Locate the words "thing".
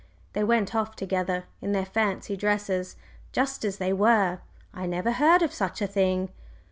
5.85-6.29